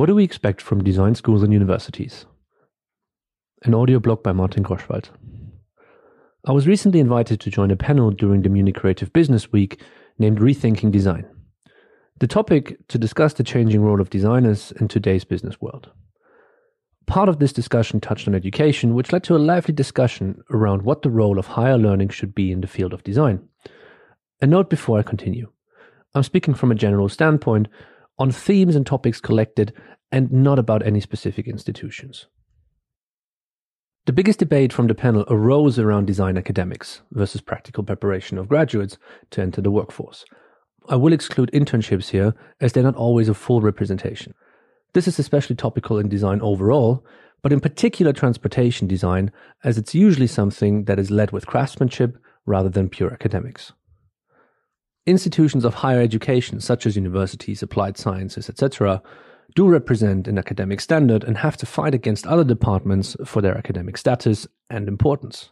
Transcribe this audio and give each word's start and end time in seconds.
What 0.00 0.06
do 0.06 0.14
we 0.14 0.24
expect 0.24 0.62
from 0.62 0.82
design 0.82 1.14
schools 1.14 1.42
and 1.42 1.52
universities? 1.52 2.24
An 3.64 3.74
audio 3.74 3.98
blog 3.98 4.22
by 4.22 4.32
Martin 4.32 4.64
Groschwald. 4.64 5.10
I 6.46 6.52
was 6.52 6.66
recently 6.66 7.00
invited 7.00 7.38
to 7.38 7.50
join 7.50 7.70
a 7.70 7.76
panel 7.76 8.10
during 8.10 8.40
the 8.40 8.48
Munich 8.48 8.76
Creative 8.76 9.12
Business 9.12 9.52
Week 9.52 9.78
named 10.18 10.38
Rethinking 10.38 10.90
Design. 10.90 11.26
The 12.18 12.26
topic 12.26 12.78
to 12.88 12.96
discuss 12.96 13.34
the 13.34 13.44
changing 13.44 13.82
role 13.82 14.00
of 14.00 14.08
designers 14.08 14.72
in 14.80 14.88
today's 14.88 15.24
business 15.24 15.60
world. 15.60 15.90
Part 17.06 17.28
of 17.28 17.38
this 17.38 17.52
discussion 17.52 18.00
touched 18.00 18.26
on 18.26 18.34
education, 18.34 18.94
which 18.94 19.12
led 19.12 19.22
to 19.24 19.36
a 19.36 19.44
lively 19.50 19.74
discussion 19.74 20.40
around 20.50 20.80
what 20.80 21.02
the 21.02 21.10
role 21.10 21.38
of 21.38 21.46
higher 21.46 21.76
learning 21.76 22.08
should 22.08 22.34
be 22.34 22.50
in 22.50 22.62
the 22.62 22.66
field 22.66 22.94
of 22.94 23.04
design. 23.04 23.46
A 24.40 24.46
note 24.46 24.70
before 24.70 24.98
I 24.98 25.02
continue. 25.02 25.52
I'm 26.14 26.22
speaking 26.22 26.54
from 26.54 26.72
a 26.72 26.74
general 26.74 27.10
standpoint 27.10 27.68
on 28.18 28.30
themes 28.30 28.76
and 28.76 28.86
topics 28.86 29.20
collected 29.20 29.72
and 30.12 30.30
not 30.32 30.58
about 30.58 30.86
any 30.86 31.00
specific 31.00 31.46
institutions. 31.46 32.26
The 34.06 34.12
biggest 34.12 34.38
debate 34.38 34.72
from 34.72 34.86
the 34.86 34.94
panel 34.94 35.24
arose 35.28 35.78
around 35.78 36.06
design 36.06 36.36
academics 36.36 37.02
versus 37.12 37.40
practical 37.40 37.84
preparation 37.84 38.38
of 38.38 38.48
graduates 38.48 38.98
to 39.30 39.42
enter 39.42 39.60
the 39.60 39.70
workforce. 39.70 40.24
I 40.88 40.96
will 40.96 41.12
exclude 41.12 41.50
internships 41.52 42.08
here 42.08 42.34
as 42.60 42.72
they're 42.72 42.82
not 42.82 42.96
always 42.96 43.28
a 43.28 43.34
full 43.34 43.60
representation. 43.60 44.34
This 44.94 45.06
is 45.06 45.18
especially 45.18 45.54
topical 45.56 45.98
in 45.98 46.08
design 46.08 46.40
overall, 46.40 47.04
but 47.42 47.52
in 47.52 47.60
particular 47.60 48.12
transportation 48.12 48.88
design, 48.88 49.30
as 49.62 49.78
it's 49.78 49.94
usually 49.94 50.26
something 50.26 50.84
that 50.84 50.98
is 50.98 51.10
led 51.10 51.30
with 51.30 51.46
craftsmanship 51.46 52.16
rather 52.46 52.68
than 52.68 52.88
pure 52.88 53.12
academics. 53.12 53.72
Institutions 55.10 55.64
of 55.64 55.74
higher 55.74 56.00
education, 56.00 56.60
such 56.60 56.86
as 56.86 56.94
universities, 56.94 57.64
applied 57.64 57.98
sciences, 57.98 58.48
etc., 58.48 59.02
do 59.56 59.68
represent 59.68 60.28
an 60.28 60.38
academic 60.38 60.80
standard 60.80 61.24
and 61.24 61.36
have 61.36 61.56
to 61.56 61.66
fight 61.66 61.96
against 61.96 62.28
other 62.28 62.44
departments 62.44 63.16
for 63.24 63.42
their 63.42 63.58
academic 63.58 63.98
status 63.98 64.46
and 64.70 64.86
importance. 64.86 65.50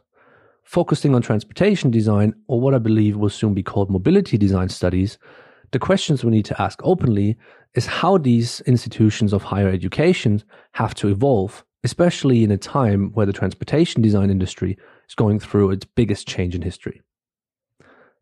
Focusing 0.63 1.13
on 1.13 1.23
transportation 1.23 1.91
design, 1.91 2.35
or 2.47 2.61
what 2.61 2.73
I 2.73 2.79
believe 2.79 3.17
will 3.17 3.31
soon 3.31 3.53
be 3.53 3.65
called 3.65 3.91
mobility 3.91 4.39
design 4.39 4.69
studies, 4.69 5.19
the 5.73 5.81
questions 5.81 6.23
we 6.23 6.31
need 6.31 6.45
to 6.45 6.63
ask 6.63 6.79
openly 6.85 7.37
is 7.75 7.87
how 7.87 8.17
these 8.17 8.61
institutions 8.61 9.33
of 9.33 9.43
higher 9.43 9.69
education 9.69 10.41
have 10.75 10.95
to 10.95 11.09
evolve, 11.09 11.65
especially 11.83 12.45
in 12.45 12.53
a 12.53 12.59
time 12.59 13.11
where 13.13 13.27
the 13.27 13.33
transportation 13.33 14.03
design 14.03 14.31
industry 14.31 14.79
is 15.09 15.17
going 15.17 15.41
through 15.41 15.73
its 15.73 15.85
biggest 15.85 16.29
change 16.29 16.55
in 16.55 16.63
history. 16.63 17.03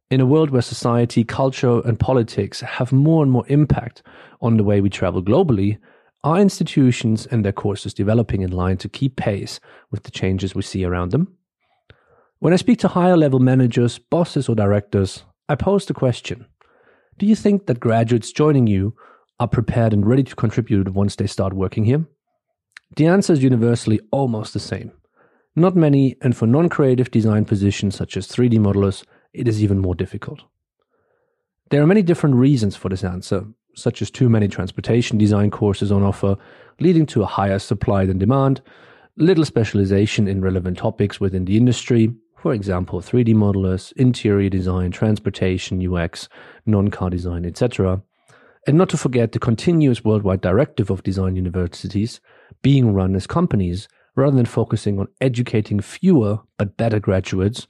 In 0.09 0.21
a 0.21 0.27
world 0.27 0.51
where 0.51 0.63
society, 0.63 1.25
culture, 1.25 1.81
and 1.81 1.99
politics 1.99 2.61
have 2.61 2.93
more 2.93 3.25
and 3.25 3.33
more 3.33 3.45
impact 3.49 4.05
on 4.41 4.57
the 4.57 4.63
way 4.63 4.81
we 4.81 4.89
travel 4.89 5.21
globally, 5.21 5.79
are 6.23 6.39
institutions 6.39 7.27
and 7.27 7.45
their 7.45 7.53
courses 7.53 7.93
developing 7.93 8.43
in 8.43 8.53
line 8.53 8.77
to 8.79 8.89
keep 8.89 9.17
pace 9.17 9.59
with 9.91 10.05
the 10.05 10.13
changes 10.13 10.55
we 10.55 10.63
see 10.63 10.85
around 10.85 11.11
them? 11.11 11.37
When 12.39 12.53
I 12.53 12.57
speak 12.57 12.79
to 12.81 12.89
higher 12.89 13.17
level 13.17 13.41
managers, 13.41 13.99
bosses, 13.99 14.49
or 14.49 14.55
directors, 14.55 15.25
I 15.49 15.57
pose 15.57 15.87
the 15.87 15.95
question 15.95 16.47
Do 17.19 17.27
you 17.27 17.35
think 17.35 17.67
that 17.67 17.81
graduates 17.81 18.31
joining 18.31 18.69
you 18.69 18.95
are 19.41 19.49
prepared 19.49 19.93
and 19.93 20.07
ready 20.07 20.23
to 20.23 20.37
contribute 20.37 20.95
once 20.95 21.17
they 21.17 21.27
start 21.27 21.53
working 21.53 21.85
here? 21.85 22.07
The 22.97 23.07
answer 23.07 23.33
is 23.33 23.43
universally 23.43 24.01
almost 24.13 24.53
the 24.53 24.61
same. 24.61 24.93
Not 25.57 25.75
many, 25.75 26.15
and 26.23 26.37
for 26.37 26.47
non 26.47 26.69
creative 26.69 27.11
design 27.11 27.45
positions 27.45 27.97
such 27.97 28.17
as 28.17 28.29
3D 28.29 28.59
modelers, 28.59 29.03
it 29.37 29.47
is 29.47 29.63
even 29.63 29.79
more 29.79 29.95
difficult. 29.95 30.43
There 31.71 31.83
are 31.83 31.87
many 31.87 32.03
different 32.03 32.37
reasons 32.37 32.77
for 32.77 32.89
this 32.89 33.05
answer, 33.05 33.45
such 33.75 34.01
as 34.01 34.11
too 34.11 34.29
many 34.29 34.49
transportation 34.49 35.19
design 35.19 35.51
courses 35.51 35.93
on 35.93 36.03
offer, 36.03 36.37
leading 36.81 37.07
to 37.07 37.23
a 37.23 37.27
higher 37.27 37.59
supply 37.59 38.07
than 38.07 38.19
demand, 38.19 38.61
little 39.17 39.45
specialization 39.45 40.29
in 40.29 40.41
relevant 40.41 40.79
topics 40.79 41.21
within 41.21 41.45
the 41.45 41.57
industry, 41.57 42.15
for 42.39 42.53
example, 42.53 43.01
3D 43.01 43.35
modelers, 43.35 43.93
interior 43.97 44.49
design, 44.49 44.91
transportation, 44.91 45.85
UX, 45.85 46.29
non 46.65 46.89
car 46.89 47.11
design, 47.11 47.45
etc. 47.45 48.03
And 48.67 48.79
not 48.79 48.89
to 48.91 48.97
forget 48.97 49.33
the 49.33 49.39
continuous 49.39 50.05
worldwide 50.05 50.41
directive 50.41 50.91
of 50.91 51.03
design 51.03 51.37
universities 51.37 52.21
being 52.63 52.95
run 52.95 53.15
as 53.17 53.27
companies 53.27 53.89
rather 54.15 54.37
than 54.37 54.47
focusing 54.47 54.99
on 54.99 55.09
educating 55.21 55.81
fewer 55.81 56.41
but 56.57 56.77
better 56.77 57.01
graduates 57.01 57.67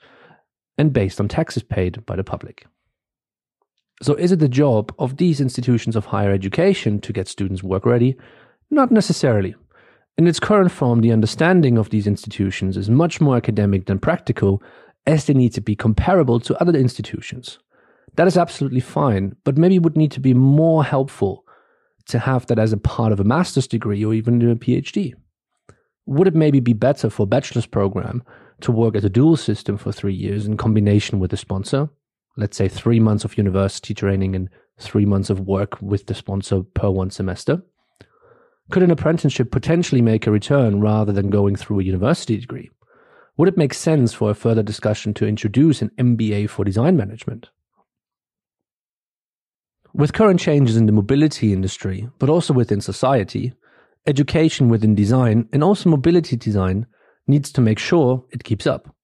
and 0.79 0.93
based 0.93 1.21
on 1.21 1.29
taxes 1.29 1.63
paid 1.63 2.05
by 2.07 2.17
the 2.17 2.25
public. 2.25 2.67
So, 4.03 4.15
is 4.15 4.31
it 4.31 4.41
the 4.41 4.49
job 4.49 4.95
of 4.99 5.17
these 5.17 5.41
institutions 5.41 5.97
of 5.97 6.07
higher 6.07 6.31
education 6.31 7.01
to 7.01 7.13
get 7.13 7.29
students 7.29 7.63
work 7.63 7.87
ready? 7.87 8.17
Not 8.71 8.91
necessarily. 8.91 9.55
In 10.19 10.27
its 10.27 10.41
current 10.41 10.71
form, 10.71 11.01
the 11.01 11.13
understanding 11.13 11.79
of 11.79 11.91
these 11.91 12.07
institutions 12.07 12.77
is 12.77 12.91
much 12.91 13.21
more 13.21 13.37
academic 13.37 13.87
than 13.87 13.99
practical, 13.99 14.63
as 15.07 15.25
they 15.25 15.35
need 15.35 15.55
to 15.55 15.61
be 15.61 15.77
comparable 15.77 16.41
to 16.41 16.61
other 16.61 16.77
institutions. 16.77 17.59
That 18.17 18.27
is 18.27 18.37
absolutely 18.37 18.81
fine, 18.81 19.37
but 19.45 19.59
maybe 19.59 19.79
would 19.79 19.97
need 19.97 20.13
to 20.13 20.21
be 20.21 20.35
more 20.35 20.85
helpful 20.85 21.45
to 22.07 22.19
have 22.19 22.47
that 22.47 22.59
as 22.59 22.73
a 22.73 22.79
part 22.79 23.13
of 23.13 23.21
a 23.21 23.25
master's 23.25 23.67
degree 23.67 24.05
or 24.05 24.15
even 24.15 24.43
a 24.51 24.57
PhD. 24.57 25.15
Would 26.07 26.29
it 26.29 26.35
maybe 26.35 26.61
be 26.61 26.73
better 26.73 27.11
for 27.11 27.25
a 27.25 27.27
bachelor's 27.27 27.67
program 27.67 28.23
to 28.61 28.73
work 28.73 28.97
as 28.97 29.05
a 29.05 29.11
dual 29.11 29.37
system 29.37 29.77
for 29.77 29.93
three 29.93 30.15
years 30.15 30.47
in 30.47 30.57
combination 30.57 31.19
with 31.19 31.31
the 31.31 31.37
sponsor. 31.37 31.89
Let's 32.37 32.57
say 32.57 32.69
three 32.69 33.01
months 33.01 33.25
of 33.25 33.39
university 33.39 33.95
training 33.95 34.35
and 34.35 34.49
three 34.79 35.07
months 35.07 35.31
of 35.31 35.41
work 35.41 35.81
with 35.81 36.07
the 36.07 36.15
sponsor 36.15 36.63
per 36.63 36.91
one 36.91 37.11
semester. 37.11 37.63
Could 38.71 38.83
an 38.83 38.91
apprenticeship 38.91 39.51
potentially 39.51 40.03
make 40.03 40.27
a 40.27 40.31
return 40.31 40.81
rather 40.81 41.13
than 41.13 41.31
going 41.31 41.57
through 41.57 41.81
a 41.81 41.85
university 41.85 42.37
degree? 42.37 42.71
Would 43.37 43.49
it 43.49 43.57
make 43.57 43.75
sense 43.75 44.13
for 44.13 44.31
a 44.31 44.35
further 44.35 44.63
discussion 44.63 45.15
to 45.15 45.27
introduce 45.27 45.83
an 45.83 45.91
MBA 45.99 46.49
for 46.51 46.65
design 46.65 46.97
management? 46.97 47.51
With 49.95 50.13
current 50.13 50.41
changes 50.41 50.77
in 50.77 50.87
the 50.87 50.93
mobility 50.93 51.53
industry, 51.53 52.09
but 52.19 52.29
also 52.29 52.53
within 52.53 52.81
society, 52.81 53.55
education 54.07 54.69
within 54.69 54.95
design 54.95 55.49
and 55.53 55.63
also 55.63 55.89
mobility 55.91 56.37
design 56.37 56.87
needs 57.27 57.53
to 57.53 57.61
make 57.61 57.79
sure 57.79 58.25
it 58.31 58.45
keeps 58.45 58.67
up. 58.67 58.95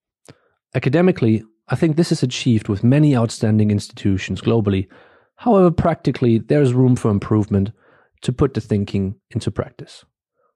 Academically, 0.75 1.43
I 1.67 1.75
think 1.75 1.95
this 1.95 2.11
is 2.11 2.23
achieved 2.23 2.67
with 2.67 2.83
many 2.83 3.15
outstanding 3.15 3.71
institutions 3.71 4.41
globally. 4.41 4.87
However, 5.35 5.71
practically, 5.71 6.39
there 6.39 6.61
is 6.61 6.73
room 6.73 6.95
for 6.95 7.11
improvement 7.11 7.71
to 8.21 8.33
put 8.33 8.53
the 8.53 8.61
thinking 8.61 9.15
into 9.31 9.51
practice. 9.51 10.05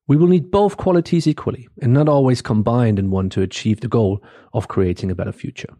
We 0.07 0.17
will 0.17 0.27
need 0.27 0.51
both 0.51 0.77
qualities 0.77 1.27
equally 1.27 1.67
and 1.81 1.93
not 1.93 2.07
always 2.07 2.41
combined 2.41 2.97
in 2.97 3.11
one 3.11 3.29
to 3.31 3.41
achieve 3.41 3.81
the 3.81 3.89
goal 3.89 4.23
of 4.53 4.69
creating 4.69 5.11
a 5.11 5.15
better 5.15 5.33
future. 5.33 5.73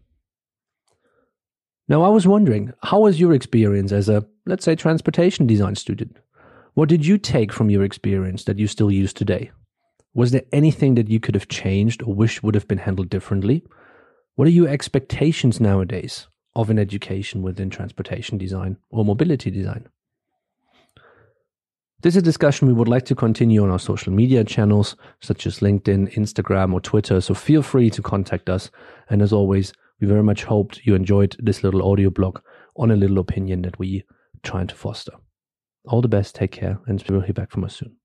Now, 1.87 2.01
I 2.03 2.09
was 2.09 2.27
wondering, 2.27 2.73
how 2.83 3.01
was 3.01 3.19
your 3.19 3.31
experience 3.31 3.93
as 3.93 4.09
a, 4.09 4.25
let's 4.45 4.65
say, 4.65 4.75
transportation 4.75 5.47
design 5.47 5.75
student? 5.75 6.17
What 6.77 6.89
did 6.89 7.07
you 7.07 7.17
take 7.17 7.51
from 7.51 7.71
your 7.71 7.83
experience 7.83 8.43
that 8.43 8.59
you 8.59 8.67
still 8.67 8.91
use 8.91 9.11
today? 9.11 9.49
Was 10.13 10.29
there 10.29 10.43
anything 10.51 10.93
that 10.93 11.09
you 11.09 11.19
could 11.19 11.33
have 11.33 11.47
changed 11.47 12.03
or 12.03 12.13
wish 12.13 12.43
would 12.43 12.53
have 12.53 12.67
been 12.67 12.77
handled 12.77 13.09
differently? 13.09 13.63
What 14.35 14.47
are 14.47 14.51
your 14.51 14.67
expectations 14.67 15.59
nowadays 15.59 16.27
of 16.55 16.69
an 16.69 16.77
education 16.77 17.41
within 17.41 17.71
transportation 17.71 18.37
design 18.37 18.77
or 18.91 19.03
mobility 19.03 19.49
design? 19.49 19.87
This 22.01 22.13
is 22.13 22.17
a 22.17 22.21
discussion 22.21 22.67
we 22.67 22.75
would 22.75 22.87
like 22.87 23.05
to 23.05 23.15
continue 23.15 23.63
on 23.63 23.71
our 23.71 23.79
social 23.79 24.13
media 24.13 24.43
channels, 24.43 24.95
such 25.19 25.47
as 25.47 25.61
LinkedIn, 25.61 26.13
Instagram, 26.13 26.73
or 26.73 26.79
Twitter. 26.79 27.21
So 27.21 27.33
feel 27.33 27.63
free 27.63 27.89
to 27.89 28.03
contact 28.03 28.51
us. 28.51 28.69
And 29.09 29.23
as 29.23 29.33
always, 29.33 29.73
we 29.99 30.05
very 30.05 30.21
much 30.21 30.43
hoped 30.43 30.85
you 30.85 30.93
enjoyed 30.93 31.37
this 31.39 31.63
little 31.63 31.91
audio 31.91 32.11
blog 32.11 32.39
on 32.75 32.91
a 32.91 32.95
little 32.95 33.17
opinion 33.17 33.63
that 33.63 33.79
we 33.79 34.03
trying 34.43 34.67
to 34.67 34.75
foster. 34.75 35.13
All 35.87 36.01
the 36.01 36.07
best, 36.07 36.35
take 36.35 36.51
care, 36.51 36.79
and 36.85 37.03
we'll 37.09 37.21
hear 37.21 37.33
back 37.33 37.49
from 37.49 37.63
us 37.63 37.75
soon. 37.75 37.95